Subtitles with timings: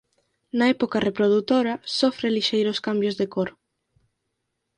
[0.57, 3.49] Na época reprodutora sofre lixeiros cambios de cor.